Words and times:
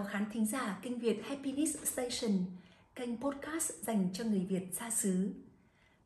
chào 0.00 0.08
khán 0.08 0.24
thính 0.32 0.46
giả 0.46 0.78
kênh 0.82 0.98
Việt 0.98 1.22
Happiness 1.24 1.76
Station, 1.84 2.32
kênh 2.94 3.16
podcast 3.16 3.72
dành 3.82 4.08
cho 4.12 4.24
người 4.24 4.46
Việt 4.48 4.62
xa 4.72 4.90
xứ. 4.90 5.32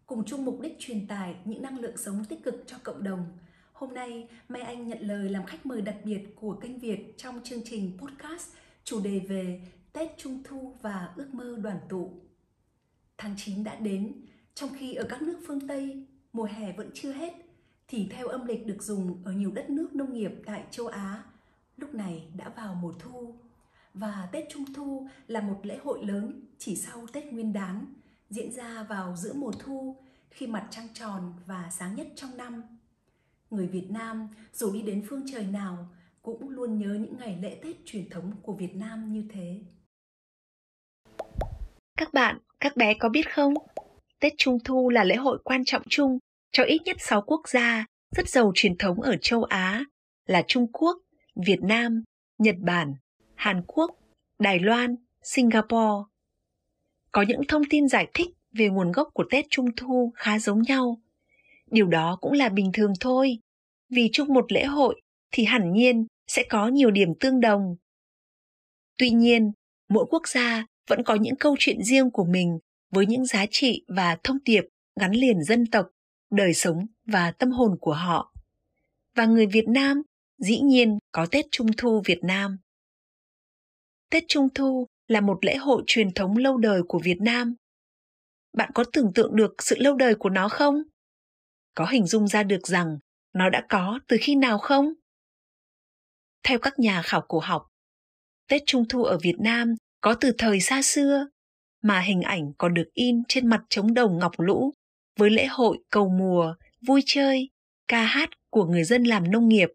Cùng 0.06 0.24
chung 0.24 0.45
mục 0.45 0.61
đích 0.61 0.77
truyền 0.79 1.06
tải 1.06 1.35
những 1.45 1.63
năng 1.63 1.79
lượng 1.79 1.96
sống 1.96 2.25
tích 2.29 2.44
cực 2.44 2.65
cho 2.67 2.76
cộng 2.83 3.04
đồng. 3.04 3.26
Hôm 3.72 3.94
nay, 3.94 4.29
Mai 4.49 4.62
Anh 4.62 4.88
nhận 4.88 4.99
lời 5.01 5.29
làm 5.29 5.47
khách 5.47 5.67
mời 5.67 5.83
đặc 5.83 5.97
biệt 6.04 6.37
của 6.37 6.53
kênh 6.53 6.79
Việt 6.79 7.15
trong 7.19 7.40
chương 7.44 7.61
trình 7.65 7.99
podcast 7.99 8.49
chủ 8.85 9.01
đề 9.01 9.19
về 9.19 9.61
Tết 9.93 10.11
Trung 10.19 10.42
Thu 10.45 10.74
và 10.83 11.08
ước 11.17 11.35
mơ 11.35 11.56
đoàn 11.63 11.79
tụ. 11.88 12.11
Tháng 13.19 13.35
9 13.38 13.65
đã 13.65 13.74
đến, 13.74 14.13
trong 14.54 14.71
khi 14.79 14.95
ở 14.95 15.06
các 15.08 15.22
nước 15.22 15.38
phương 15.47 15.69
Tây, 15.69 16.06
mùa 16.33 16.45
hè 16.45 16.73
vẫn 16.73 16.91
chưa 16.95 17.12
hết, 17.12 17.33
thì 17.88 18.09
theo 18.11 18.29
âm 18.29 18.47
lịch 18.47 18.67
được 18.67 18.83
dùng 18.83 19.23
ở 19.25 19.33
nhiều 19.33 19.51
đất 19.51 19.70
nước 19.70 19.95
nông 19.95 20.12
nghiệp 20.12 20.33
tại 20.47 20.65
châu 20.70 20.87
Á, 20.87 21.23
lúc 21.77 21.95
này 21.95 22.29
đã 22.37 22.48
vào 22.48 22.75
mùa 22.75 22.92
thu 22.98 23.34
và 23.95 24.29
Tết 24.33 24.45
Trung 24.51 24.65
Thu 24.75 25.09
là 25.27 25.41
một 25.41 25.61
lễ 25.62 25.79
hội 25.84 26.05
lớn 26.05 26.41
chỉ 26.59 26.77
sau 26.77 27.07
Tết 27.12 27.25
Nguyên 27.25 27.53
đán, 27.53 27.87
diễn 28.30 28.53
ra 28.53 28.83
vào 28.83 29.17
giữa 29.17 29.33
mùa 29.33 29.53
thu 29.59 29.97
khi 30.30 30.47
mặt 30.47 30.69
trăng 30.70 30.89
tròn 30.95 31.33
và 31.47 31.70
sáng 31.70 31.95
nhất 31.95 32.07
trong 32.17 32.37
năm. 32.37 32.62
Người 33.51 33.67
Việt 33.67 33.91
Nam 33.91 34.29
dù 34.53 34.73
đi 34.73 34.83
đến 34.83 35.05
phương 35.09 35.25
trời 35.33 35.47
nào 35.47 35.89
cũng 36.23 36.48
luôn 36.48 36.79
nhớ 36.79 36.95
những 36.95 37.17
ngày 37.19 37.39
lễ 37.43 37.61
Tết 37.62 37.77
truyền 37.84 38.11
thống 38.11 38.33
của 38.43 38.53
Việt 38.53 38.75
Nam 38.75 39.12
như 39.12 39.25
thế. 39.33 39.61
Các 41.97 42.12
bạn, 42.12 42.39
các 42.61 42.77
bé 42.77 42.95
có 42.95 43.09
biết 43.09 43.34
không? 43.34 43.55
Tết 44.20 44.33
Trung 44.37 44.59
Thu 44.65 44.91
là 44.91 45.05
lễ 45.05 45.17
hội 45.17 45.39
quan 45.45 45.65
trọng 45.65 45.83
chung 45.89 46.19
cho 46.53 46.65
ít 46.65 46.83
nhất 46.84 46.97
6 47.01 47.23
quốc 47.23 47.48
gia 47.48 47.87
rất 48.17 48.29
giàu 48.29 48.53
truyền 48.55 48.79
thống 48.79 49.01
ở 49.01 49.17
châu 49.20 49.45
Á 49.45 49.84
là 50.27 50.42
Trung 50.48 50.67
Quốc, 50.72 50.98
Việt 51.47 51.62
Nam, 51.62 52.03
Nhật 52.39 52.56
Bản, 52.59 52.95
Hàn 53.35 53.63
Quốc, 53.67 53.91
Đài 54.39 54.59
Loan, 54.59 54.97
Singapore. 55.23 56.11
Có 57.13 57.23
những 57.23 57.41
thông 57.49 57.63
tin 57.71 57.89
giải 57.89 58.09
thích 58.15 58.29
về 58.53 58.69
nguồn 58.69 58.93
gốc 58.93 59.09
của 59.15 59.25
Tết 59.31 59.45
Trung 59.51 59.67
Thu 59.77 60.13
khá 60.17 60.39
giống 60.39 60.63
nhau. 60.63 61.01
Điều 61.71 61.87
đó 61.87 62.19
cũng 62.21 62.33
là 62.33 62.49
bình 62.49 62.71
thường 62.73 62.93
thôi, 63.01 63.39
vì 63.91 64.09
chung 64.12 64.35
một 64.35 64.53
lễ 64.53 64.65
hội 64.65 65.01
thì 65.31 65.45
hẳn 65.45 65.73
nhiên 65.73 66.07
sẽ 66.27 66.43
có 66.49 66.69
nhiều 66.69 66.91
điểm 66.91 67.09
tương 67.21 67.41
đồng. 67.41 67.77
Tuy 68.99 69.11
nhiên, 69.11 69.53
mỗi 69.89 70.07
quốc 70.11 70.29
gia 70.29 70.67
vẫn 70.89 71.03
có 71.05 71.15
những 71.15 71.37
câu 71.37 71.57
chuyện 71.59 71.83
riêng 71.83 72.11
của 72.11 72.25
mình 72.25 72.59
với 72.91 73.07
những 73.07 73.25
giá 73.25 73.47
trị 73.51 73.85
và 73.89 74.17
thông 74.25 74.39
điệp 74.45 74.65
gắn 75.01 75.12
liền 75.12 75.43
dân 75.43 75.67
tộc, 75.67 75.87
đời 76.31 76.55
sống 76.55 76.87
và 77.07 77.31
tâm 77.31 77.51
hồn 77.51 77.77
của 77.81 77.95
họ. 77.95 78.35
Và 79.15 79.27
người 79.27 79.47
Việt 79.47 79.69
Nam 79.69 80.03
dĩ 80.39 80.61
nhiên 80.61 80.99
có 81.12 81.27
Tết 81.31 81.45
Trung 81.51 81.67
Thu 81.77 82.03
Việt 82.05 82.25
Nam. 82.25 82.59
Tết 84.15 84.25
Trung 84.29 84.48
Thu 84.55 84.87
là 85.09 85.20
một 85.20 85.39
lễ 85.45 85.57
hội 85.57 85.83
truyền 85.87 86.15
thống 86.15 86.37
lâu 86.37 86.57
đời 86.57 86.83
của 86.89 86.98
Việt 86.98 87.20
Nam. 87.20 87.55
Bạn 88.53 88.71
có 88.75 88.84
tưởng 88.93 89.12
tượng 89.15 89.37
được 89.37 89.55
sự 89.62 89.77
lâu 89.79 89.97
đời 89.97 90.15
của 90.15 90.29
nó 90.29 90.48
không? 90.48 90.83
Có 91.75 91.87
hình 91.87 92.06
dung 92.06 92.29
ra 92.29 92.43
được 92.43 92.67
rằng 92.67 92.98
nó 93.33 93.51
đã 93.51 93.67
có 93.69 94.01
từ 94.09 94.17
khi 94.21 94.34
nào 94.34 94.59
không? 94.59 94.93
Theo 96.43 96.59
các 96.59 96.79
nhà 96.79 97.03
khảo 97.03 97.25
cổ 97.29 97.39
học, 97.39 97.67
Tết 98.48 98.62
Trung 98.67 98.84
Thu 98.89 99.05
ở 99.05 99.19
Việt 99.23 99.37
Nam 99.39 99.75
có 100.01 100.15
từ 100.21 100.33
thời 100.39 100.61
xa 100.61 100.83
xưa, 100.83 101.28
mà 101.83 102.01
hình 102.01 102.23
ảnh 102.23 102.53
còn 102.59 102.75
được 102.75 102.91
in 102.95 103.23
trên 103.28 103.47
mặt 103.47 103.62
trống 103.71 103.95
đồng 103.95 104.19
ngọc 104.19 104.33
lũ 104.39 104.75
với 105.19 105.31
lễ 105.31 105.47
hội 105.47 105.78
cầu 105.91 106.09
mùa, 106.09 106.55
vui 106.87 107.03
chơi, 107.06 107.51
ca 107.89 108.05
hát 108.05 108.28
của 108.51 108.65
người 108.65 108.84
dân 108.84 109.05
làm 109.05 109.31
nông 109.31 109.49
nghiệp. 109.49 109.69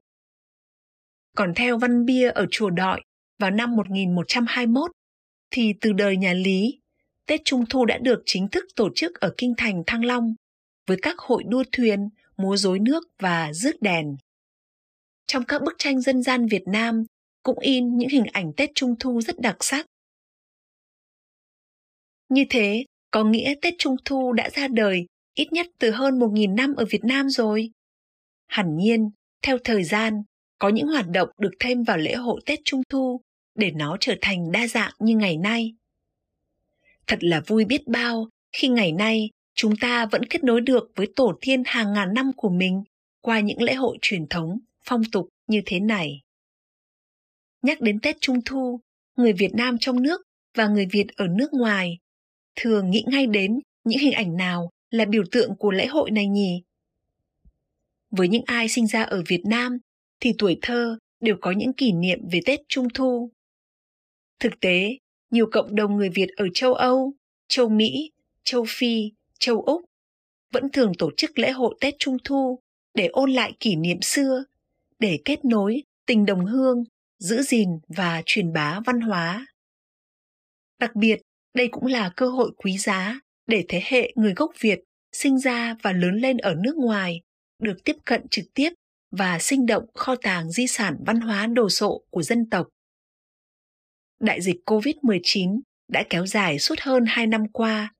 Còn 1.36 1.54
theo 1.56 1.78
văn 1.78 2.06
bia 2.06 2.30
ở 2.30 2.46
chùa 2.52 2.70
Đọi 2.70 3.02
vào 3.40 3.52
năm 3.52 3.76
1121, 3.76 4.92
thì 5.52 5.74
từ 5.82 5.94
đời 5.94 6.18
nhà 6.18 6.34
Lý, 6.34 6.80
Tết 7.26 7.42
Trung 7.46 7.66
Thu 7.70 7.86
đã 7.86 7.98
được 7.98 8.24
chính 8.26 8.48
thức 8.48 8.66
tổ 8.76 8.90
chức 8.96 9.20
ở 9.20 9.34
Kinh 9.38 9.54
Thành 9.58 9.84
Thăng 9.88 10.06
Long 10.06 10.34
với 10.88 10.98
các 11.02 11.20
hội 11.20 11.44
đua 11.48 11.64
thuyền, 11.72 12.10
múa 12.38 12.58
rối 12.58 12.80
nước 12.80 13.04
và 13.20 13.54
rước 13.54 13.82
đèn. 13.82 14.16
Trong 15.28 15.44
các 15.48 15.62
bức 15.62 15.74
tranh 15.78 16.02
dân 16.02 16.24
gian 16.24 16.48
Việt 16.48 16.64
Nam 16.68 17.04
cũng 17.44 17.60
in 17.60 17.98
những 17.98 18.10
hình 18.10 18.26
ảnh 18.34 18.52
Tết 18.58 18.70
Trung 18.76 18.96
Thu 19.00 19.22
rất 19.22 19.40
đặc 19.40 19.58
sắc. 19.60 19.86
Như 22.30 22.46
thế, 22.50 22.86
có 23.12 23.24
nghĩa 23.24 23.54
Tết 23.62 23.74
Trung 23.78 23.96
Thu 24.06 24.34
đã 24.34 24.50
ra 24.50 24.68
đời 24.68 25.06
ít 25.34 25.48
nhất 25.52 25.68
từ 25.80 25.92
hơn 25.92 26.20
1.000 26.20 26.56
năm 26.56 26.76
ở 26.76 26.86
Việt 26.90 27.04
Nam 27.04 27.30
rồi. 27.30 27.70
Hẳn 28.48 28.78
nhiên, 28.78 29.10
theo 29.42 29.58
thời 29.64 29.84
gian, 29.84 30.14
có 30.60 30.70
những 30.70 30.88
hoạt 30.88 31.06
động 31.10 31.30
được 31.38 31.52
thêm 31.60 31.84
vào 31.84 31.98
lễ 31.98 32.16
hội 32.16 32.42
Tết 32.46 32.60
Trung 32.66 32.82
Thu 32.90 33.22
để 33.60 33.72
nó 33.72 33.98
trở 34.00 34.16
thành 34.22 34.52
đa 34.52 34.68
dạng 34.68 34.92
như 35.00 35.16
ngày 35.16 35.38
nay. 35.38 35.74
Thật 37.08 37.20
là 37.22 37.42
vui 37.48 37.66
biết 37.66 37.88
bao 37.88 38.28
khi 38.52 38.68
ngày 38.68 38.92
nay 38.92 39.30
chúng 39.56 39.74
ta 39.82 40.06
vẫn 40.06 40.26
kết 40.26 40.44
nối 40.44 40.62
được 40.62 40.92
với 40.96 41.08
tổ 41.16 41.34
tiên 41.42 41.64
hàng 41.66 41.94
ngàn 41.94 42.14
năm 42.14 42.32
của 42.38 42.50
mình 42.50 42.84
qua 43.22 43.40
những 43.40 43.62
lễ 43.62 43.74
hội 43.74 43.98
truyền 44.02 44.28
thống, 44.28 44.60
phong 44.86 45.02
tục 45.12 45.30
như 45.48 45.62
thế 45.66 45.80
này. 45.80 46.22
Nhắc 47.62 47.82
đến 47.82 48.00
Tết 48.00 48.16
Trung 48.22 48.42
Thu, 48.46 48.80
người 49.16 49.34
Việt 49.34 49.54
Nam 49.54 49.78
trong 49.80 50.04
nước 50.04 50.22
và 50.56 50.68
người 50.68 50.86
Việt 50.92 51.08
ở 51.16 51.28
nước 51.28 51.54
ngoài 51.54 51.98
thường 52.56 52.90
nghĩ 52.90 53.04
ngay 53.08 53.28
đến 53.28 53.60
những 53.84 54.00
hình 54.00 54.14
ảnh 54.14 54.38
nào 54.38 54.70
là 54.90 55.06
biểu 55.06 55.24
tượng 55.32 55.56
của 55.56 55.72
lễ 55.72 55.86
hội 55.86 56.12
này 56.12 56.28
nhỉ? 56.28 56.64
Với 58.12 58.28
những 58.28 58.44
ai 58.46 58.70
sinh 58.70 58.88
ra 58.88 59.04
ở 59.04 59.24
Việt 59.28 59.42
Nam 59.46 59.78
thì 60.20 60.34
tuổi 60.38 60.60
thơ 60.62 60.98
đều 61.20 61.36
có 61.42 61.52
những 61.52 61.74
kỷ 61.74 61.92
niệm 61.92 62.20
về 62.32 62.40
Tết 62.46 62.60
Trung 62.68 62.88
Thu. 62.94 63.32
Thực 64.40 64.60
tế, 64.60 64.98
nhiều 65.32 65.50
cộng 65.52 65.76
đồng 65.76 65.96
người 65.96 66.10
Việt 66.10 66.30
ở 66.38 66.48
châu 66.54 66.74
Âu, 66.74 67.14
châu 67.48 67.70
Mỹ, 67.70 68.12
châu 68.44 68.66
Phi, 68.68 69.12
châu 69.40 69.62
Úc 69.62 69.82
vẫn 70.54 70.70
thường 70.74 70.92
tổ 70.98 71.12
chức 71.18 71.40
lễ 71.40 71.52
hội 71.52 71.76
Tết 71.82 71.94
Trung 72.00 72.18
Thu 72.24 72.60
để 72.94 73.08
ôn 73.08 73.32
lại 73.32 73.54
kỷ 73.60 73.76
niệm 73.76 74.02
xưa, 74.02 74.44
để 75.00 75.20
kết 75.26 75.46
nối 75.46 75.84
tình 76.06 76.26
đồng 76.26 76.46
hương, 76.46 76.84
giữ 77.20 77.42
gìn 77.42 77.70
và 77.88 78.22
truyền 78.26 78.54
bá 78.54 78.80
văn 78.86 79.02
hóa. 79.02 79.48
Đặc 80.80 80.96
biệt, 80.96 81.20
đây 81.54 81.68
cũng 81.72 81.86
là 81.86 82.12
cơ 82.16 82.30
hội 82.30 82.52
quý 82.58 82.78
giá 82.78 83.20
để 83.48 83.66
thế 83.68 83.82
hệ 83.86 84.12
người 84.16 84.34
gốc 84.34 84.52
Việt 84.60 84.80
sinh 85.12 85.40
ra 85.40 85.76
và 85.82 85.92
lớn 85.92 86.16
lên 86.16 86.38
ở 86.38 86.56
nước 86.64 86.76
ngoài 86.78 87.22
được 87.60 87.78
tiếp 87.86 87.96
cận 88.06 88.28
trực 88.32 88.46
tiếp 88.54 88.70
và 89.12 89.40
sinh 89.40 89.66
động 89.66 89.86
kho 89.94 90.16
tàng 90.16 90.52
di 90.52 90.68
sản 90.68 90.96
văn 91.06 91.20
hóa 91.20 91.48
đồ 91.48 91.70
sộ 91.70 92.02
của 92.10 92.24
dân 92.24 92.50
tộc. 92.50 92.68
Đại 94.20 94.42
dịch 94.42 94.58
COVID-19 94.66 95.60
đã 95.88 96.04
kéo 96.10 96.26
dài 96.26 96.60
suốt 96.60 96.80
hơn 96.80 97.06
2 97.08 97.28
năm 97.28 97.48
qua. 97.48 97.94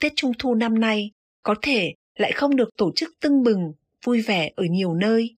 Tết 0.00 0.12
Trung 0.16 0.32
thu 0.38 0.54
năm 0.54 0.80
nay 0.80 1.10
có 1.42 1.54
thể 1.62 1.94
lại 2.16 2.32
không 2.32 2.56
được 2.56 2.68
tổ 2.76 2.92
chức 2.96 3.10
tưng 3.20 3.42
bừng, 3.42 3.72
vui 4.04 4.22
vẻ 4.22 4.50
ở 4.56 4.64
nhiều 4.64 4.94
nơi. 4.94 5.36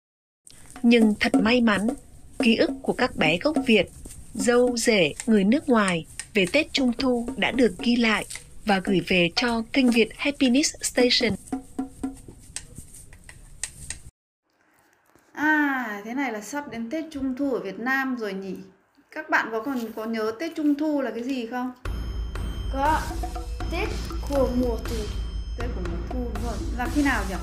Nhưng 0.83 1.15
thật 1.21 1.35
may 1.35 1.61
mắn, 1.61 1.87
ký 2.39 2.57
ức 2.57 2.71
của 2.83 2.93
các 2.93 3.17
bé 3.17 3.39
gốc 3.39 3.57
Việt, 3.67 3.87
dâu 4.35 4.77
rể 4.77 5.13
người 5.27 5.45
nước 5.45 5.69
ngoài 5.69 6.07
về 6.35 6.47
Tết 6.53 6.73
Trung 6.73 6.93
thu 6.99 7.29
đã 7.37 7.51
được 7.51 7.75
ghi 7.79 7.97
lại 7.97 8.25
và 8.65 8.81
gửi 8.85 9.01
về 9.09 9.31
cho 9.37 9.63
kênh 9.73 9.91
Việt 9.91 10.09
Happiness 10.17 10.75
Station. 10.83 11.33
À, 15.33 16.03
thế 16.05 16.15
này 16.15 16.33
là 16.33 16.41
sắp 16.41 16.71
đến 16.71 16.91
Tết 16.91 17.05
Trung 17.11 17.35
thu 17.39 17.55
ở 17.55 17.61
Việt 17.61 17.79
Nam 17.79 18.17
rồi 18.17 18.33
nhỉ? 18.33 18.55
Các 19.17 19.31
bạn 19.31 19.49
có 19.53 19.61
còn 19.61 19.79
có 19.97 20.05
nhớ 20.05 20.33
Tết 20.39 20.53
Trung 20.57 20.75
thu 20.75 21.03
là 21.03 21.11
cái 21.11 21.23
gì 21.23 21.47
không? 21.47 21.73
Có 22.73 23.01
Tết 23.73 23.89
của 24.31 24.49
mùa 24.61 24.77
thu. 24.85 24.97
Tết 25.59 25.71
của 25.75 25.81
mùa 25.91 25.97
thu 26.09 26.31
đúng 26.35 26.45
rồi. 26.45 26.55
Là 26.79 26.89
khi 26.95 27.03
nào 27.03 27.25
nhỉ? 27.29 27.35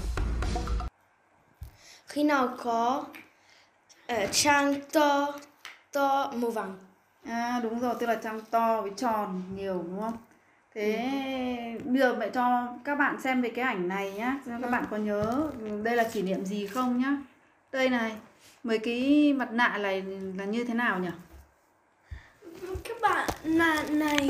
Khi 2.08 2.23
nào 2.23 2.58
có 2.64 3.05
uh, 4.14 4.29
trang 4.31 4.75
to 4.93 5.34
to 5.93 6.31
màu 6.35 6.52
vàng. 6.52 6.78
À 7.25 7.59
đúng 7.64 7.79
rồi, 7.79 7.96
tức 7.99 8.08
là 8.08 8.16
trăng 8.16 8.41
to 8.52 8.81
với 8.81 8.91
tròn 8.97 9.41
nhiều 9.55 9.84
đúng 9.87 10.02
không? 10.02 10.17
Thế 10.75 11.11
bây 11.85 11.99
giờ 11.99 12.16
mẹ 12.16 12.29
cho 12.29 12.67
các 12.84 12.96
bạn 12.96 13.22
xem 13.22 13.41
về 13.41 13.49
cái 13.49 13.66
ảnh 13.66 13.87
này 13.87 14.11
nhá, 14.11 14.40
xem 14.46 14.61
các 14.61 14.72
bạn 14.72 14.85
có 14.91 14.97
nhớ 14.97 15.49
đây 15.84 15.96
là 15.96 16.03
kỷ 16.03 16.22
niệm 16.22 16.46
gì 16.46 16.67
không 16.67 17.02
nhá. 17.02 17.17
Đây 17.72 17.90
này, 17.90 18.16
mấy 18.64 18.79
cái 18.79 19.34
mặt 19.34 19.52
nạ 19.52 19.78
này 19.78 20.03
là 20.37 20.46
như 20.46 20.64
thế 20.64 20.73
nào 20.73 20.99
nhỉ? 20.99 21.09
Các 22.84 22.97
bạn 23.02 23.30
nạ 23.44 23.84
này 23.90 24.30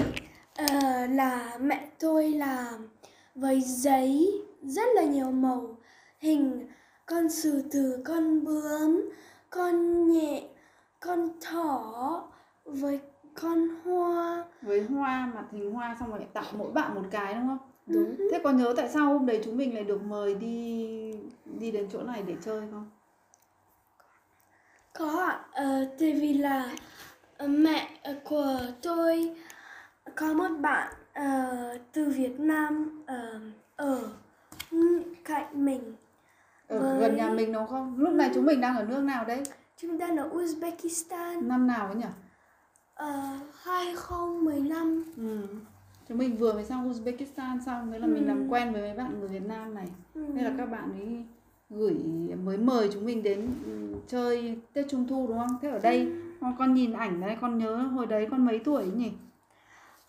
uh, 0.62 1.10
là 1.10 1.58
mẹ 1.62 1.90
tôi 2.00 2.30
làm 2.30 2.88
với 3.36 3.62
giấy 3.62 4.42
rất 4.64 4.88
là 4.96 5.04
nhiều 5.04 5.32
màu, 5.32 5.78
hình 6.20 6.68
con 7.06 7.30
sư 7.30 7.64
tử, 7.72 8.04
con 8.06 8.44
bướm, 8.44 9.10
con 9.50 10.08
nhẹ, 10.12 10.44
con 11.00 11.30
thỏ 11.42 12.24
với 12.66 13.00
con 13.42 13.68
hoa. 13.84 14.44
Với 14.62 14.84
hoa 14.84 15.32
mặt 15.36 15.46
hình 15.52 15.72
hoa 15.72 15.98
xong 16.00 16.12
rồi 16.12 16.28
tặng 16.34 16.46
mỗi 16.58 16.72
bạn 16.72 16.96
một 16.96 17.04
cái 17.12 17.34
đúng 17.34 17.48
không? 17.48 17.70
Đúng. 17.86 18.16
Thế 18.32 18.40
có 18.44 18.52
nhớ 18.52 18.74
tại 18.78 18.90
sao 18.90 19.06
hôm 19.06 19.26
đấy 19.26 19.42
chúng 19.46 19.58
mình 19.58 19.74
lại 19.74 19.84
được 19.84 20.02
mời 20.02 20.36
đi 20.36 21.14
đi 21.46 21.72
đến 21.72 21.88
chỗ 21.92 22.04
này 22.04 22.24
để 22.28 22.36
chơi 22.42 22.62
không? 22.72 22.90
Có 24.94 25.26
ạ 25.30 25.46
ờ, 25.52 25.86
tại 26.00 26.14
vì 26.14 26.34
là 26.34 26.72
mẹ 27.48 27.90
của 28.24 28.60
tôi 28.82 29.32
có 30.16 30.34
một 30.34 30.50
bạn 30.62 30.94
ờ, 31.14 31.78
từ 31.94 32.10
Việt 32.10 32.40
Nam 32.40 33.04
ờ, 33.08 33.40
ở 33.76 34.00
cạnh 35.24 35.66
mình 35.66 35.82
ở 36.68 36.80
Với- 36.80 37.00
gần 37.00 37.16
nhà 37.18 37.30
mình 37.30 37.54
đúng 37.54 37.68
không 37.68 37.96
lúc 38.00 38.14
này 38.14 38.32
chúng 38.34 38.46
mình 38.46 38.62
đang 38.62 38.76
ở 38.78 38.84
nước 38.84 39.00
nào 39.04 39.26
đấy 39.26 39.44
chúng 39.78 39.98
ta 40.00 40.08
ở 40.18 40.30
Uzbekistan 40.30 41.48
năm 41.48 41.68
nào 41.68 41.86
ấy 41.88 41.96
nhỉ 41.96 42.06
ờ, 42.94 43.12
2015 43.64 45.04
ừ. 45.18 45.38
chúng 46.10 46.18
mình 46.18 46.38
vừa 46.38 46.54
mới 46.54 46.64
sang 46.66 46.92
Uzbekistan 46.92 47.60
xong 47.66 47.92
thế 47.92 48.00
là 48.00 48.08
mình 48.08 48.24
Ừ. 48.24 48.28
làm 48.28 48.48
quen 48.50 48.74
với 48.74 48.82
mấy 48.82 48.94
bạn 48.94 49.20
người 49.20 49.30
Việt 49.30 49.46
Nam 49.48 49.74
này 49.76 49.88
Ừ. 50.16 50.22
Nên 50.34 50.44
là 50.46 50.52
các 50.58 50.66
bạn 50.66 50.92
ấy 50.92 51.24
gửi 51.70 51.94
mới 52.44 52.58
mời 52.58 52.90
chúng 52.94 53.06
mình 53.06 53.24
đến 53.24 53.48
ừ, 53.66 53.72
chơi 54.08 54.58
Tết 54.74 54.86
Trung 54.90 55.08
Thu 55.08 55.28
đúng 55.28 55.38
không? 55.38 55.58
Thế 55.62 55.70
ở 55.70 55.80
đây 55.80 56.06
con, 56.12 56.23
con 56.60 56.74
nhìn 56.74 56.94
ảnh 56.94 57.20
này 57.22 57.38
con 57.42 57.58
nhớ 57.58 57.76
hồi 57.76 58.06
đấy 58.08 58.28
con 58.32 58.46
mấy 58.46 58.60
tuổi 58.60 58.86
nhỉ? 58.86 59.12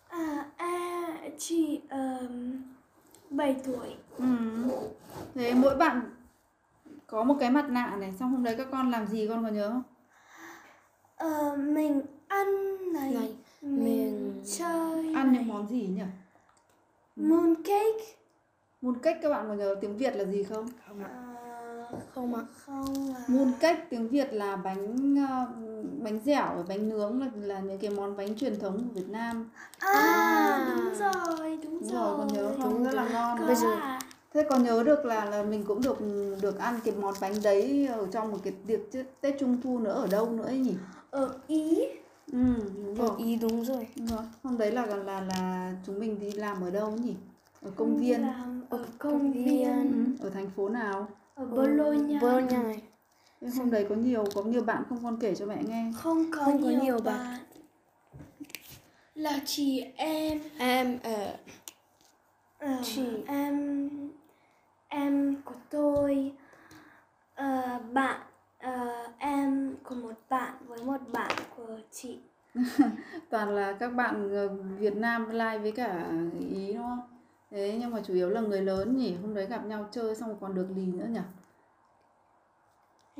À, 0.07 0.45
à 0.57 1.07
chị 1.37 1.81
um, 1.91 2.61
7 3.29 3.55
tuổi 3.65 3.95
Ừ. 4.17 4.25
Thế 5.35 5.53
mỗi 5.53 5.75
bạn 5.75 6.01
có 7.07 7.23
một 7.23 7.35
cái 7.39 7.49
mặt 7.51 7.69
nạ 7.69 7.95
này 7.99 8.13
xong 8.19 8.31
hôm 8.31 8.43
đấy 8.43 8.55
các 8.57 8.67
con 8.71 8.91
làm 8.91 9.07
gì 9.07 9.27
con 9.29 9.43
có 9.43 9.49
nhớ 9.49 9.69
không? 9.69 9.83
Ờ, 11.15 11.55
mình 11.57 12.01
ăn 12.27 12.47
này, 12.93 13.13
Này, 13.13 13.35
mình, 13.61 13.83
mình 13.83 14.43
chơi 14.57 15.13
Ăn 15.15 15.33
này. 15.33 15.41
những 15.41 15.47
món 15.47 15.67
gì 15.67 15.87
nhỉ? 15.87 16.01
moon 17.15 17.55
cake 17.55 18.05
Moon 18.81 18.99
cake 18.99 19.19
các 19.21 19.29
bạn 19.29 19.45
có 19.47 19.53
nhớ 19.53 19.75
tiếng 19.81 19.97
Việt 19.97 20.15
là 20.15 20.23
gì 20.25 20.43
không? 20.43 20.65
không 20.87 21.03
ạ 21.03 21.09
Ờ, 21.09 21.34
không 22.15 22.35
ạ 22.35 22.41
không 22.65 23.13
à. 23.15 23.21
Moon 23.27 23.51
cake 23.59 23.85
tiếng 23.89 24.07
Việt 24.09 24.33
là 24.33 24.55
bánh 24.55 25.15
ờ, 25.29 25.47
bánh 26.03 26.19
dẻo 26.25 26.45
và 26.57 26.63
bánh 26.67 26.89
nướng 26.89 27.19
là, 27.21 27.27
là 27.35 27.59
những 27.59 27.79
cái 27.79 27.89
món 27.89 28.17
bánh 28.17 28.35
truyền 28.37 28.59
thống 28.59 28.77
của 28.77 28.99
Việt 28.99 29.09
Nam. 29.09 29.49
à, 29.79 29.89
À. 29.93 30.75
đúng 30.75 30.93
rồi 30.99 31.59
đúng, 31.63 31.79
Đúng 31.79 31.89
rồi, 31.91 32.17
con 32.17 32.27
nhớ 32.33 32.51
không? 32.57 32.73
Đúng 32.73 32.83
Rất 32.83 32.93
là 32.93 33.03
rồi. 33.03 33.11
ngon. 33.13 33.39
Có 33.39 33.45
Bây 33.45 33.55
giờ- 33.55 33.75
à. 33.75 33.99
Thế 34.33 34.43
còn 34.49 34.63
nhớ 34.63 34.83
được 34.83 35.05
là 35.05 35.25
là 35.25 35.43
mình 35.43 35.63
cũng 35.67 35.81
được 35.81 35.97
được 36.41 36.59
ăn 36.59 36.79
cái 36.85 36.93
món 37.01 37.13
bánh 37.21 37.33
đấy 37.43 37.87
ở 37.87 38.07
trong 38.11 38.31
một 38.31 38.37
cái 38.43 38.53
tiệc 38.67 38.79
Tết- 39.21 39.37
Trung 39.39 39.57
Thu 39.63 39.79
nữa 39.79 39.93
ở 39.93 40.07
đâu 40.07 40.29
nữa 40.31 40.45
ấy 40.45 40.57
nhỉ? 40.59 40.73
ở 41.11 41.29
ý 41.47 41.85
Ừ, 42.31 42.39
đúng 42.85 42.95
rồi. 42.95 43.09
ý 43.17 43.35
đúng 43.35 43.65
rồi 43.65 43.87
Đúng 43.95 44.07
rồi. 44.07 44.19
Hôm 44.43 44.57
đấy 44.57 44.71
là 44.71 44.85
là 44.85 45.21
là 45.21 45.73
chúng 45.85 45.99
mình 45.99 46.19
đi 46.19 46.31
làm 46.31 46.61
ở 46.61 46.69
đâu 46.71 46.91
nhỉ? 46.91 47.15
Ở 47.61 47.71
công 47.75 47.97
viên. 47.97 48.21
làm 48.21 48.61
ở 48.69 48.77
Ở 48.77 48.83
công 48.97 49.11
công 49.13 49.31
viên 49.31 49.45
viên. 49.45 50.15
Ừ, 50.19 50.25
ở 50.25 50.29
thành 50.29 50.49
phố 50.55 50.69
nào? 50.69 51.07
Ở 51.35 51.45
Bologna 51.45 52.19
Bologna 52.21 52.63
này 52.63 52.81
Thế 53.41 53.47
hôm 53.57 53.71
đấy 53.71 53.85
có 53.89 53.95
nhiều 53.95 54.23
có 54.35 54.43
nhiều 54.43 54.63
bạn 54.63 54.83
không 54.89 54.99
con 55.03 55.17
kể 55.19 55.35
cho 55.35 55.45
mẹ 55.45 55.63
nghe. 55.67 55.91
không 55.95 56.25
có 56.31 56.45
Không 56.45 56.61
có 56.63 56.69
nhiều, 56.69 56.79
nhiều 56.83 56.99
bạn. 56.99 57.17
bạn. 57.19 57.39
là 59.15 59.39
chị 59.45 59.83
em 59.95 60.41
em 60.57 60.99
ờ, 61.03 61.33
ờ, 62.59 62.77
Chị. 62.83 63.05
em 63.27 63.89
em 64.87 65.35
của 65.45 65.55
tôi 65.69 66.31
ờ, 67.35 67.79
bạn 67.93 68.21
ờ, 68.59 69.07
em 69.17 69.75
của 69.83 69.95
một 69.95 70.13
bạn 70.29 70.53
với 70.67 70.83
một 70.83 70.97
bạn 71.13 71.31
của 71.57 71.77
chị 71.91 72.17
Toàn 73.29 73.49
là 73.49 73.73
các 73.79 73.89
bạn 73.89 74.29
ờ, 74.33 74.47
Việt 74.79 74.95
Nam 74.95 75.29
like 75.29 75.57
với 75.57 75.71
cả 75.71 76.11
Ý 76.49 76.73
đúng 76.73 76.83
không? 76.83 76.99
Thế 77.51 77.77
nhưng 77.79 77.91
mà 77.91 78.01
chủ 78.07 78.13
yếu 78.13 78.29
là 78.29 78.41
người 78.41 78.61
lớn 78.61 78.97
nhỉ, 78.97 79.13
hôm 79.21 79.33
đấy 79.33 79.45
gặp 79.45 79.65
nhau 79.65 79.87
chơi 79.91 80.15
xong 80.15 80.37
còn 80.41 80.55
được 80.55 80.67
lì 80.75 80.85
nữa 80.85 81.07
nhỉ? 81.09 81.19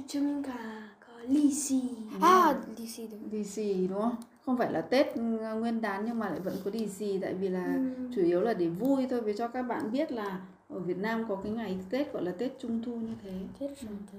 chúng 0.07 0.43
cả 0.43 0.89
có 1.07 1.13
lì 1.27 1.53
xì. 1.53 1.81
À 2.21 2.55
đi 2.77 2.87
xì 2.87 3.07
đúng. 3.07 3.29
Lì 3.31 3.43
xì 3.43 3.87
đúng 3.87 4.01
không? 4.01 4.15
Không 4.45 4.57
phải 4.57 4.71
là 4.71 4.81
Tết 4.81 5.07
ừ, 5.15 5.21
nguyên 5.55 5.81
đán 5.81 6.05
nhưng 6.05 6.19
mà 6.19 6.29
lại 6.29 6.39
vẫn 6.39 6.55
có 6.65 6.71
lì 6.73 6.87
xì 6.87 7.19
tại 7.21 7.33
vì 7.33 7.49
là 7.49 7.65
Ừ. 7.75 8.09
chủ 8.15 8.21
yếu 8.23 8.41
là 8.41 8.53
để 8.53 8.67
vui 8.67 9.07
thôi. 9.09 9.21
Vì 9.21 9.33
cho 9.37 9.47
các 9.47 9.61
bạn 9.61 9.91
biết 9.91 10.11
là 10.11 10.39
ở 10.69 10.79
Việt 10.79 10.97
Nam 10.97 11.25
có 11.29 11.35
cái 11.35 11.51
ngày 11.51 11.77
Tết 11.89 12.13
gọi 12.13 12.23
là 12.23 12.31
Tết 12.31 12.51
Trung 12.59 12.81
Thu 12.85 12.91
như 12.95 13.13
thế. 13.23 13.31
Tết 13.59 13.71
trung 13.81 13.97
thu. 14.11 14.17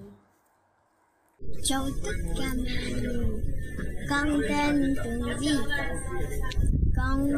Chào 1.64 1.82
tất 2.04 2.12
cả 2.38 2.46
mọi 2.56 3.00
người 3.02 3.26
Con 4.10 4.40
tên 4.48 4.94
Tường 5.04 5.20
Vi 5.40 5.48
Con 6.96 7.30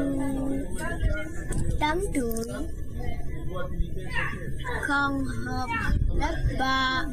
8 1.80 2.00
tuổi 2.14 2.44
Con 4.88 5.24
học 5.46 5.70
lớp 6.14 6.34
3 6.58 7.04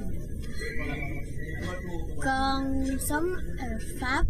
Con 2.23 2.85
sống 2.99 3.25
ở 3.59 3.67
Pháp 4.01 4.23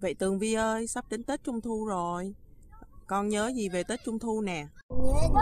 Vậy 0.00 0.14
Tường 0.14 0.38
Vi 0.38 0.54
ơi, 0.54 0.86
sắp 0.86 1.04
đến 1.10 1.22
Tết 1.22 1.44
Trung 1.44 1.60
Thu 1.60 1.86
rồi. 1.86 2.34
Con 3.06 3.28
nhớ 3.28 3.50
gì 3.54 3.68
về 3.68 3.82
Tết 3.82 4.00
Trung 4.04 4.18
Thu 4.18 4.40
nè? 4.40 4.66
múa 4.88 5.38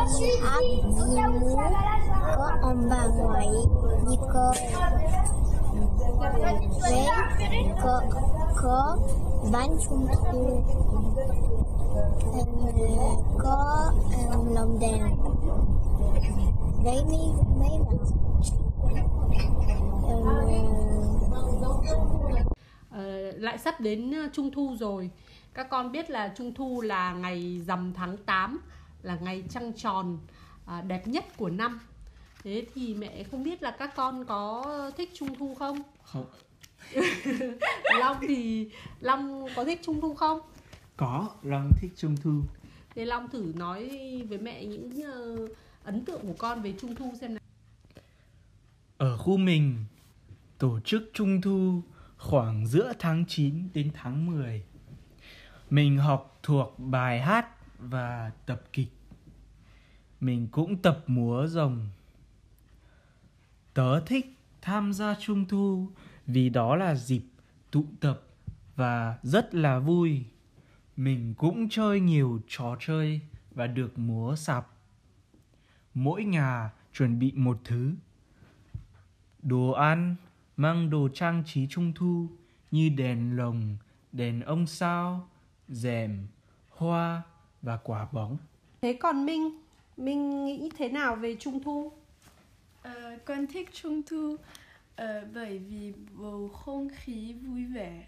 Có 2.37 2.51
ông 2.63 2.89
bà 2.91 3.07
ngoại 3.07 3.49
Đi 4.09 4.17
cô 4.33 4.53
Với 6.81 7.07
có, 7.83 8.03
có 8.57 8.99
bánh 9.53 9.77
trung 9.89 10.07
thu 10.33 10.63
Em, 12.37 12.47
Có 13.39 13.93
um, 14.33 14.55
lồng 14.55 14.79
đèn 14.81 15.03
Đấy 16.85 17.03
mấy, 17.09 17.21
mấy 17.59 17.79
Ờ, 22.91 23.31
lại 23.37 23.59
sắp 23.59 23.81
đến 23.81 24.13
ờ, 24.13 24.29
Trung 24.33 24.51
Thu 24.51 24.77
rồi. 24.81 25.11
Các 25.55 25.71
con 25.71 25.93
biết 25.93 26.11
là 26.11 26.33
Trung 26.37 26.55
Thu 26.55 26.81
là 26.81 27.13
ngày 27.13 27.61
rằm 27.67 27.93
tháng 27.95 28.17
8 28.17 28.61
là 29.03 29.19
ngày 29.21 29.45
trăng 29.51 29.73
tròn 29.73 30.19
à, 30.67 30.81
đẹp 30.81 31.07
nhất 31.07 31.25
của 31.37 31.51
năm. 31.51 31.81
Thế 32.43 32.67
thì 32.75 32.95
mẹ 32.95 33.25
không 33.31 33.43
biết 33.43 33.63
là 33.63 33.71
các 33.71 33.97
con 33.97 34.25
có 34.25 34.65
thích 34.97 35.11
Trung 35.15 35.35
Thu 35.39 35.55
không? 35.59 35.83
Không, 36.03 36.25
Long 37.99 38.17
thì 38.21 38.69
Long 39.01 39.47
có 39.57 39.65
thích 39.65 39.81
Trung 39.83 40.01
Thu 40.01 40.15
không? 40.15 40.41
có, 40.97 41.31
Long 41.43 41.71
thích 41.81 41.93
Trung 41.97 42.17
Thu. 42.17 42.43
Thế 42.95 43.05
Long 43.05 43.29
thử 43.29 43.53
nói 43.57 43.89
với 44.29 44.39
mẹ 44.39 44.65
những 44.65 45.03
ờ, 45.03 45.49
ấn 45.85 46.05
tượng 46.05 46.21
của 46.21 46.35
con 46.39 46.63
về 46.63 46.75
Trung 46.81 46.95
Thu 46.95 47.13
xem 47.21 47.35
nào. 47.35 47.41
Ở 48.97 49.17
khu 49.17 49.37
mình, 49.37 49.85
tổ 50.59 50.81
chức 50.81 51.11
Trung 51.15 51.41
Thu 51.41 51.83
khoảng 52.17 52.67
giữa 52.67 52.93
tháng 52.99 53.25
9 53.29 53.69
đến 53.75 53.91
tháng 53.95 54.27
10. 54.27 54.63
Mình 55.71 55.99
học 55.99 56.39
thuộc 56.43 56.79
bài 56.79 57.21
hát 57.21 57.49
và 57.79 58.31
tập 58.47 58.63
kịch. 58.73 58.89
Mình 60.21 60.49
cũng 60.51 60.77
tập 60.77 61.05
múa 61.07 61.47
rồng. 61.47 61.89
Tớ 63.75 64.01
thích 64.01 64.27
tham 64.63 64.93
gia 64.93 65.15
Trung 65.21 65.45
Thu 65.49 65.89
vì 66.27 66.49
đó 66.49 66.77
là 66.77 66.95
dịp 66.95 67.23
tụ 67.71 67.85
tập 68.01 68.23
và 68.77 69.19
rất 69.23 69.55
là 69.55 69.79
vui. 69.79 70.25
Mình 70.97 71.35
cũng 71.39 71.69
chơi 71.69 72.01
nhiều 72.01 72.41
trò 72.49 72.77
chơi 72.81 73.21
và 73.51 73.67
được 73.67 73.99
múa 73.99 74.37
sạp. 74.37 74.67
Mỗi 75.95 76.25
nhà 76.25 76.71
chuẩn 76.93 77.19
bị 77.19 77.33
một 77.35 77.59
thứ 77.65 77.95
đồ 79.43 79.71
ăn, 79.71 80.17
mang 80.57 80.91
đồ 80.91 81.09
trang 81.15 81.43
trí 81.47 81.67
trung 81.71 81.93
thu 81.95 82.29
như 82.71 82.89
đèn 82.89 83.37
lồng, 83.37 83.77
đèn 84.13 84.41
ông 84.41 84.67
sao, 84.67 85.29
rèm, 85.69 86.27
hoa 86.69 87.23
và 87.63 87.77
quả 87.77 88.09
bóng. 88.13 88.39
Thế 88.81 88.99
còn 89.01 89.27
Minh, 89.27 89.51
Minh 89.97 90.45
nghĩ 90.45 90.71
thế 90.79 90.89
nào 90.89 91.17
về 91.17 91.37
Trung 91.41 91.63
Thu? 91.63 91.93
Ờ, 92.83 93.19
con 93.25 93.47
thích 93.47 93.69
Trung 93.73 94.03
Thu 94.07 94.37
uh, 95.03 95.07
bởi 95.35 95.59
vì 95.59 95.93
bầu 96.13 96.49
không 96.49 96.89
khí 96.89 97.33
vui 97.33 97.65
vẻ 97.65 98.07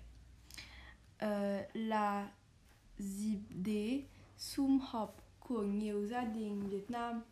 uh, 1.25 1.31
là 1.73 2.31
dịp 2.99 3.41
để 3.65 4.03
sum 4.37 4.79
họp 4.79 5.17
của 5.41 5.63
nhiều 5.63 6.07
gia 6.07 6.25
đình 6.25 6.69
Việt 6.69 6.91
Nam 6.91 7.23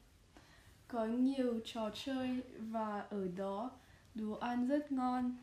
có 0.89 1.05
nhiều 1.05 1.61
trò 1.65 1.91
chơi 1.95 2.43
và 2.59 3.01
ở 3.01 3.29
đó 3.37 3.71
đồ 4.15 4.33
ăn 4.33 4.69
rất 4.69 4.93
ngon 4.93 5.37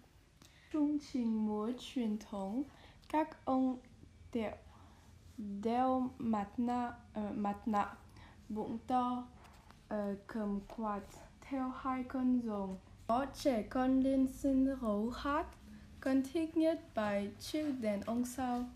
chương 0.74 0.98
trình 1.12 1.48
múa 1.48 1.72
truyền 1.80 2.18
thống 2.18 2.64
các 3.10 3.46
ông 3.46 3.78
đeo 4.34 4.52
đeo 5.38 6.10
mặt 6.18 6.50
nạ 6.58 6.94
uh, 7.20 7.38
mặt 7.38 7.68
nạ 7.68 7.94
bụng 8.50 8.78
to 8.88 9.28
uh, 9.94 10.18
cầm 10.28 10.60
quạt 10.78 11.02
theo 11.42 11.72
hai 11.78 12.04
con 12.04 12.42
rồng. 12.46 12.78
Có 13.08 13.26
trẻ 13.44 13.62
con 13.62 14.00
lên 14.00 14.28
sân 14.34 14.78
khấu 14.82 15.10
hát. 15.16 15.46
Con 16.00 16.24
thích 16.34 16.58
nhất 16.58 16.80
bài 16.96 17.32
chiếc 17.40 17.66
đèn 17.82 18.02
ông 18.02 18.26
sao. 18.26 18.70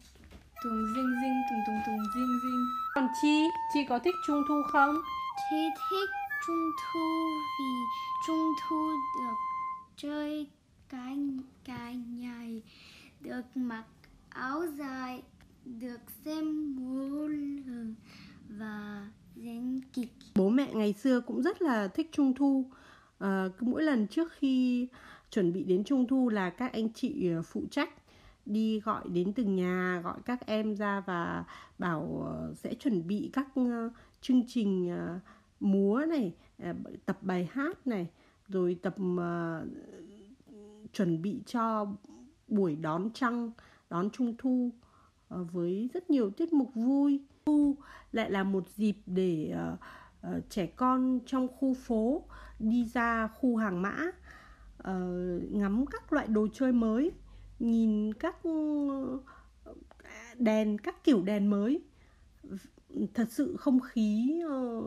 Tùng 0.63 0.85
dinh 0.95 1.15
dinh, 1.21 1.41
tùng 1.49 1.59
tùng 1.67 1.79
tùng 1.85 2.05
dinh 2.15 2.39
dinh. 2.43 2.65
Còn 2.95 3.07
Chi, 3.21 3.43
Chi 3.73 3.79
có 3.89 3.99
thích 3.99 4.15
Trung 4.27 4.41
Thu 4.47 4.55
không? 4.71 4.95
Chị 5.49 5.69
thích 5.89 6.09
Trung 6.47 6.71
Thu 6.93 7.27
vì 7.59 7.73
Trung 8.27 8.53
Thu 8.69 8.91
được 9.19 9.35
chơi 9.97 10.47
cả 10.89 11.09
cả 11.65 11.91
ngày 12.17 12.61
được 13.19 13.41
mặc 13.55 13.83
áo 14.29 14.63
dài, 14.77 15.23
được 15.65 15.99
xem 16.25 16.75
múa 16.75 17.27
lường 17.27 17.95
và 18.49 19.07
diễn 19.35 19.81
kịch. 19.93 20.11
Bố 20.35 20.49
mẹ 20.49 20.73
ngày 20.73 20.93
xưa 20.93 21.21
cũng 21.21 21.41
rất 21.41 21.61
là 21.61 21.87
thích 21.87 22.09
Trung 22.11 22.33
Thu. 22.33 22.65
À, 23.19 23.49
cứ 23.57 23.65
mỗi 23.65 23.83
lần 23.83 24.07
trước 24.07 24.31
khi 24.31 24.87
chuẩn 25.31 25.53
bị 25.53 25.63
đến 25.63 25.83
Trung 25.83 26.07
Thu 26.07 26.29
là 26.29 26.49
các 26.49 26.73
anh 26.73 26.93
chị 26.93 27.29
ờ, 27.29 27.41
phụ 27.41 27.63
trách 27.71 27.89
đi 28.45 28.79
gọi 28.79 29.03
đến 29.09 29.33
từng 29.33 29.55
nhà 29.55 30.01
gọi 30.03 30.17
các 30.25 30.45
em 30.45 30.75
ra 30.75 30.99
và 30.99 31.43
bảo 31.79 32.23
ờ, 32.25 32.53
sẽ 32.55 32.73
chuẩn 32.73 33.07
bị 33.07 33.29
các 33.33 33.47
chương 34.21 34.41
trình 34.47 34.97
múa 35.59 36.05
này 36.09 36.33
tập 37.05 37.17
bài 37.21 37.49
hát 37.51 37.87
này 37.87 38.07
rồi 38.47 38.79
tập 38.81 38.95
chuẩn 40.93 41.21
bị 41.21 41.41
cho 41.45 41.87
buổi 42.47 42.75
đón 42.75 43.09
trăng 43.13 43.51
đón 43.89 44.09
trung 44.09 44.35
thu 44.37 44.71
với 45.29 45.89
rất 45.93 46.09
nhiều 46.09 46.29
tiết 46.29 46.53
mục 46.53 46.71
vui. 46.75 47.21
Thu 47.45 47.75
lại 48.11 48.31
là 48.31 48.43
một 48.43 48.69
dịp 48.69 48.95
để 49.05 49.55
uh, 49.73 49.79
Ờ, 50.21 50.41
trẻ 50.49 50.65
con 50.65 51.19
trong 51.25 51.47
khu 51.47 51.73
phố 51.73 52.23
đi 52.59 52.85
ra 52.93 53.27
khu 53.27 53.55
hàng 53.57 53.81
mã 53.81 54.05
ờ, 54.77 54.93
ngắm 55.51 55.85
các 55.85 56.13
loại 56.13 56.27
đồ 56.27 56.47
chơi 56.53 56.71
mới, 56.71 57.11
nhìn 57.59 58.13
các 58.13 58.43
ừ, 58.43 59.19
đèn, 60.37 60.77
các 60.77 61.03
kiểu 61.03 61.21
đèn 61.21 61.49
mới. 61.49 61.81
Thật 63.13 63.27
sự 63.31 63.55
không 63.59 63.79
khí 63.79 64.41
ờ, 64.49 64.81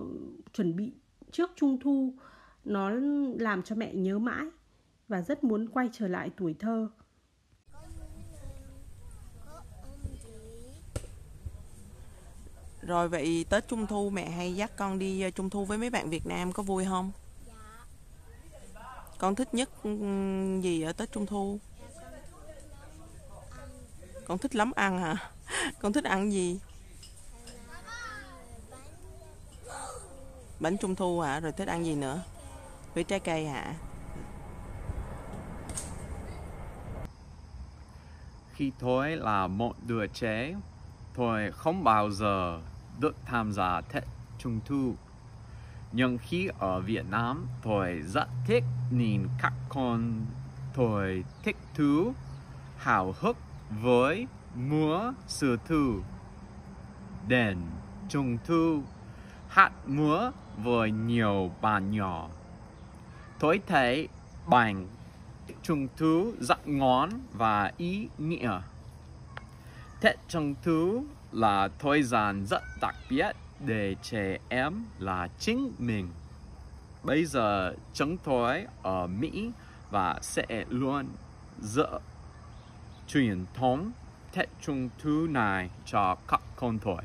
chuẩn 0.52 0.76
bị 0.76 0.92
trước 1.30 1.50
trung 1.56 1.78
thu, 1.80 2.14
nó 2.64 2.90
làm 3.38 3.62
cho 3.62 3.74
mẹ 3.76 3.94
nhớ 3.94 4.18
mãi 4.18 4.46
và 5.08 5.22
rất 5.22 5.44
muốn 5.44 5.68
quay 5.68 5.88
trở 5.92 6.08
lại 6.08 6.30
tuổi 6.36 6.54
thơ. 6.58 6.88
Rồi 12.90 13.08
vậy 13.08 13.44
Tết 13.48 13.68
Trung 13.68 13.86
Thu 13.86 14.10
mẹ 14.10 14.30
hay 14.30 14.54
dắt 14.54 14.70
con 14.76 14.98
đi 14.98 15.22
ờ, 15.22 15.30
Trung 15.30 15.50
Thu 15.50 15.64
với 15.64 15.78
mấy 15.78 15.90
bạn 15.90 16.10
Việt 16.10 16.26
Nam 16.26 16.52
có 16.52 16.62
vui 16.62 16.84
không? 16.84 17.12
Con 19.18 19.34
thích 19.34 19.54
nhất 19.54 19.70
ừ, 19.82 19.90
gì 20.60 20.82
ở 20.82 20.92
Tết 20.92 21.12
Trung 21.12 21.26
Thu? 21.26 21.58
Con 24.26 24.38
thích 24.38 24.54
lắm 24.54 24.72
ăn 24.76 24.98
hả? 24.98 25.30
Con 25.80 25.92
thích 25.92 26.04
ăn 26.04 26.32
gì? 26.32 26.60
Bánh 30.60 30.76
Trung 30.78 30.94
Thu 30.94 31.20
hả? 31.20 31.40
Rồi 31.40 31.52
thích 31.52 31.68
ăn 31.68 31.84
gì 31.84 31.94
nữa? 31.94 32.22
Với 32.94 33.04
trái 33.04 33.20
cây 33.20 33.46
hả? 33.46 33.74
Khi 38.54 38.72
tôi 38.78 39.16
là 39.16 39.46
một 39.46 39.74
đứa 39.86 40.06
trẻ, 40.06 40.54
tôi 41.14 41.50
không 41.52 41.84
bao 41.84 42.10
giờ 42.10 42.60
được 42.98 43.16
tham 43.26 43.52
gia 43.52 43.80
Tết 43.80 44.04
Trung 44.38 44.60
Thu. 44.64 44.94
Nhưng 45.92 46.18
khi 46.18 46.48
ở 46.58 46.80
Việt 46.80 47.04
Nam, 47.10 47.46
tôi 47.62 48.02
rất 48.06 48.28
thích 48.46 48.64
nhìn 48.90 49.28
các 49.42 49.52
con 49.68 50.26
tôi 50.74 51.24
thích 51.42 51.56
thú, 51.74 52.12
hào 52.76 53.14
hức 53.20 53.36
với 53.82 54.26
múa 54.54 55.12
sư 55.26 55.58
thu, 55.68 56.00
đèn 57.28 57.58
Trung 58.08 58.38
Thu, 58.44 58.82
hát 59.48 59.72
múa 59.86 60.30
với 60.56 60.90
nhiều 60.90 61.50
bạn 61.60 61.90
nhỏ. 61.90 62.28
Tôi 63.38 63.60
thấy 63.66 64.08
bánh 64.46 64.86
Trung 65.62 65.88
Thu 65.96 66.32
rất 66.40 66.68
ngon 66.68 67.10
và 67.32 67.72
ý 67.76 68.08
nghĩa. 68.18 68.60
Tết 70.00 70.16
Trung 70.28 70.54
Thu 70.62 71.04
là 71.32 71.68
thời 71.78 72.02
gian 72.02 72.46
rất 72.46 72.62
đặc 72.80 72.94
biệt 73.10 73.32
để 73.66 73.94
trẻ 74.02 74.38
em 74.48 74.84
là 74.98 75.28
chính 75.38 75.72
mình. 75.78 76.08
Bây 77.02 77.24
giờ 77.24 77.74
chúng 77.94 78.16
tôi 78.16 78.66
ở 78.82 79.06
Mỹ 79.06 79.50
và 79.90 80.18
sẽ 80.22 80.64
luôn 80.68 81.08
giữ 81.60 81.86
truyền 83.06 83.44
thống 83.54 83.92
Tết 84.34 84.48
Trung 84.60 84.88
Thu 84.98 85.26
này 85.30 85.70
cho 85.86 86.16
các 86.28 86.40
con 86.56 86.78
tuổi. 86.78 87.02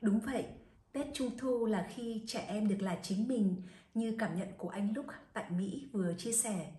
Đúng 0.00 0.20
vậy, 0.20 0.44
Tết 0.92 1.06
Trung 1.14 1.30
Thu 1.38 1.66
là 1.66 1.86
khi 1.94 2.22
trẻ 2.26 2.44
em 2.48 2.68
được 2.68 2.80
là 2.82 2.98
chính 3.02 3.28
mình 3.28 3.62
như 3.94 4.16
cảm 4.18 4.38
nhận 4.38 4.48
của 4.58 4.68
anh 4.68 4.92
Lúc 4.94 5.06
tại 5.32 5.44
Mỹ 5.50 5.88
vừa 5.92 6.14
chia 6.18 6.32
sẻ. 6.32 6.72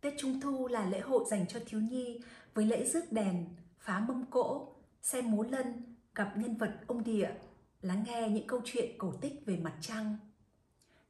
Tết 0.00 0.14
Trung 0.18 0.40
Thu 0.40 0.68
là 0.68 0.86
lễ 0.86 1.00
hội 1.00 1.24
dành 1.30 1.46
cho 1.46 1.60
thiếu 1.66 1.80
nhi 1.80 2.20
với 2.54 2.66
lễ 2.66 2.84
rước 2.84 3.12
đèn, 3.12 3.46
phá 3.84 4.00
mâm 4.08 4.26
cỗ, 4.26 4.74
xem 5.02 5.30
múa 5.30 5.42
lân, 5.42 5.96
gặp 6.14 6.32
nhân 6.36 6.56
vật 6.56 6.70
ông 6.86 7.04
địa, 7.04 7.30
lắng 7.80 8.04
nghe 8.06 8.28
những 8.28 8.46
câu 8.46 8.60
chuyện 8.64 8.98
cổ 8.98 9.12
tích 9.20 9.42
về 9.46 9.56
mặt 9.56 9.74
trăng. 9.80 10.16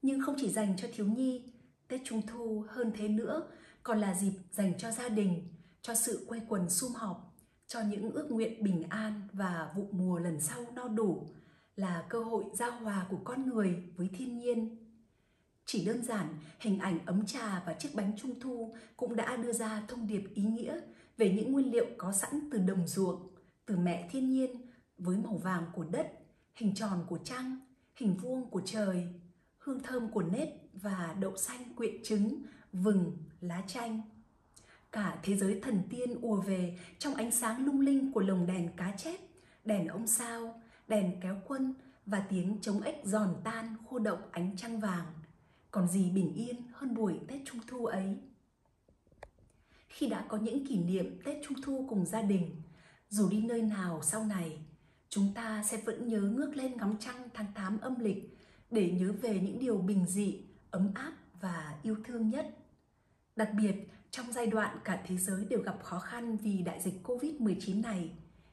Nhưng 0.02 0.22
không 0.22 0.34
chỉ 0.38 0.48
dành 0.48 0.76
cho 0.76 0.88
thiếu 0.94 1.06
nhi, 1.06 1.52
Tết 1.88 2.00
Trung 2.04 2.22
Thu 2.26 2.64
hơn 2.68 2.92
thế 2.96 3.08
nữa 3.08 3.42
còn 3.82 4.00
là 4.00 4.14
dịp 4.14 4.32
dành 4.52 4.78
cho 4.78 4.90
gia 4.90 5.08
đình, 5.08 5.48
cho 5.82 5.94
sự 5.94 6.26
quây 6.28 6.40
quần 6.48 6.70
sum 6.70 6.92
họp, 6.92 7.36
cho 7.66 7.80
những 7.80 8.10
ước 8.10 8.30
nguyện 8.30 8.64
bình 8.64 8.82
an 8.88 9.28
và 9.32 9.72
vụ 9.76 9.88
mùa 9.90 10.18
lần 10.18 10.40
sau 10.40 10.66
no 10.74 10.88
đủ, 10.88 11.26
là 11.76 12.06
cơ 12.08 12.24
hội 12.24 12.44
giao 12.54 12.70
hòa 12.70 13.06
của 13.10 13.18
con 13.24 13.48
người 13.48 13.82
với 13.96 14.10
thiên 14.18 14.38
nhiên. 14.38 14.76
Chỉ 15.66 15.84
đơn 15.84 16.02
giản, 16.02 16.38
hình 16.60 16.78
ảnh 16.78 17.06
ấm 17.06 17.26
trà 17.26 17.62
và 17.66 17.74
chiếc 17.74 17.88
bánh 17.94 18.12
trung 18.16 18.40
thu 18.40 18.74
cũng 18.96 19.16
đã 19.16 19.36
đưa 19.36 19.52
ra 19.52 19.82
thông 19.88 20.06
điệp 20.06 20.22
ý 20.34 20.42
nghĩa 20.42 20.80
về 21.16 21.32
những 21.32 21.52
nguyên 21.52 21.72
liệu 21.72 21.86
có 21.98 22.12
sẵn 22.12 22.48
từ 22.52 22.58
đồng 22.58 22.86
ruộng, 22.86 23.28
từ 23.66 23.76
mẹ 23.76 24.08
thiên 24.12 24.30
nhiên 24.30 24.50
với 24.98 25.16
màu 25.16 25.36
vàng 25.36 25.64
của 25.74 25.84
đất, 25.84 26.12
hình 26.54 26.74
tròn 26.74 27.04
của 27.08 27.18
trăng, 27.24 27.60
hình 27.96 28.16
vuông 28.16 28.50
của 28.50 28.62
trời, 28.64 29.06
hương 29.58 29.82
thơm 29.82 30.08
của 30.08 30.22
nếp 30.22 30.48
và 30.72 31.16
đậu 31.20 31.36
xanh 31.36 31.74
quyện 31.76 32.02
trứng, 32.02 32.42
vừng, 32.72 33.16
lá 33.40 33.62
chanh. 33.66 34.00
Cả 34.92 35.18
thế 35.22 35.36
giới 35.36 35.60
thần 35.60 35.82
tiên 35.90 36.20
ùa 36.20 36.40
về 36.40 36.78
trong 36.98 37.14
ánh 37.14 37.30
sáng 37.30 37.66
lung 37.66 37.80
linh 37.80 38.12
của 38.12 38.20
lồng 38.20 38.46
đèn 38.46 38.68
cá 38.76 38.94
chép, 38.96 39.20
đèn 39.64 39.86
ông 39.86 40.06
sao, 40.06 40.60
đèn 40.88 41.20
kéo 41.20 41.36
quân 41.46 41.74
và 42.06 42.26
tiếng 42.30 42.58
trống 42.60 42.80
ếch 42.80 43.00
giòn 43.04 43.34
tan 43.44 43.76
khô 43.90 43.98
động 43.98 44.20
ánh 44.30 44.56
trăng 44.56 44.80
vàng. 44.80 45.06
Còn 45.70 45.88
gì 45.88 46.10
bình 46.10 46.32
yên 46.34 46.62
hơn 46.72 46.94
buổi 46.94 47.20
Tết 47.28 47.40
Trung 47.44 47.60
Thu 47.66 47.86
ấy? 47.86 48.18
Khi 49.94 50.06
đã 50.06 50.24
có 50.28 50.36
những 50.36 50.66
kỷ 50.66 50.78
niệm 50.78 51.20
Tết 51.24 51.36
Trung 51.42 51.60
Thu 51.62 51.86
cùng 51.88 52.06
gia 52.06 52.22
đình, 52.22 52.62
dù 53.08 53.28
đi 53.28 53.40
nơi 53.42 53.62
nào 53.62 54.00
sau 54.02 54.24
này, 54.24 54.58
chúng 55.08 55.34
ta 55.34 55.64
sẽ 55.64 55.76
vẫn 55.76 56.08
nhớ 56.08 56.20
ngước 56.20 56.56
lên 56.56 56.76
ngắm 56.76 56.96
trăng 57.00 57.28
tháng 57.34 57.46
8 57.54 57.80
âm 57.80 58.00
lịch 58.00 58.38
để 58.70 58.90
nhớ 58.90 59.12
về 59.22 59.40
những 59.40 59.58
điều 59.58 59.78
bình 59.78 60.06
dị, 60.06 60.40
ấm 60.70 60.90
áp 60.94 61.12
và 61.40 61.78
yêu 61.82 61.96
thương 62.04 62.30
nhất. 62.30 62.46
Đặc 63.36 63.50
biệt, 63.56 63.74
trong 64.10 64.32
giai 64.32 64.46
đoạn 64.46 64.78
cả 64.84 65.02
thế 65.06 65.16
giới 65.16 65.44
đều 65.44 65.62
gặp 65.62 65.82
khó 65.82 65.98
khăn 65.98 66.36
vì 66.36 66.62
đại 66.62 66.80
dịch 66.80 66.94
Covid-19 67.04 67.82
này, 67.82 68.10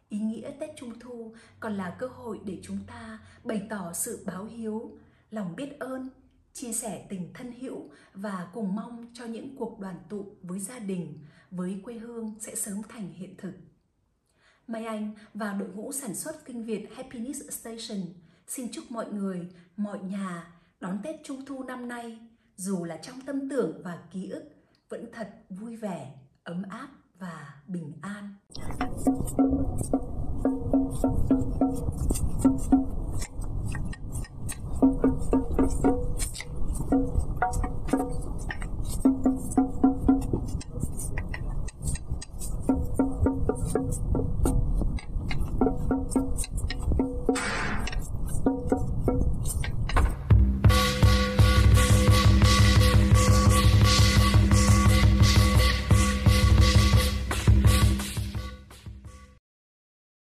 ý 0.10 0.20
nghĩa 0.20 0.52
Tết 0.60 0.70
Trung 0.78 1.00
Thu 1.00 1.36
còn 1.60 1.74
là 1.74 1.96
cơ 2.00 2.08
hội 2.08 2.40
để 2.46 2.60
chúng 2.64 2.80
ta 2.88 3.20
bày 3.44 3.68
tỏ 3.70 3.94
sự 3.94 4.24
báo 4.26 4.46
hiếu, 4.46 4.98
lòng 5.32 5.56
biết 5.56 5.80
ơn, 5.80 6.10
chia 6.54 6.74
sẻ 6.74 7.06
tình 7.10 7.34
thân 7.34 7.52
hữu 7.52 7.90
và 8.14 8.48
cùng 8.54 8.76
mong 8.76 9.12
cho 9.14 9.26
những 9.26 9.56
cuộc 9.56 9.80
đoàn 9.80 9.96
tụ 10.10 10.36
với 10.42 10.60
gia 10.60 10.80
đình, 10.80 11.20
với 11.52 11.82
quê 11.84 11.94
hương 11.94 12.36
sẽ 12.40 12.56
sớm 12.56 12.82
thành 12.90 13.14
hiện 13.14 13.36
thực. 13.38 13.54
Mai 14.68 14.86
Anh 14.86 15.14
và 15.34 15.54
đội 15.54 15.70
ngũ 15.70 15.92
sản 15.92 16.16
xuất 16.16 16.46
kinh 16.46 16.64
Việt 16.64 16.88
Happiness 16.96 17.42
Station 17.50 18.00
xin 18.48 18.72
chúc 18.72 18.92
mọi 18.92 19.12
người, 19.12 19.48
mọi 19.78 20.00
nhà 20.00 20.54
đón 20.80 21.00
Tết 21.04 21.16
Trung 21.24 21.46
Thu 21.46 21.64
năm 21.64 21.88
nay, 21.88 22.20
dù 22.56 22.84
là 22.84 22.98
trong 22.98 23.22
tâm 23.22 23.50
tưởng 23.50 23.82
và 23.84 24.04
ký 24.12 24.30
ức, 24.30 24.44
vẫn 24.90 25.06
thật 25.14 25.30
vui 25.50 25.76
vẻ, 25.76 26.16
ấm 26.44 26.64
áp 26.70 26.90
và 27.20 27.62
bình 27.68 27.94
an. 28.02 28.36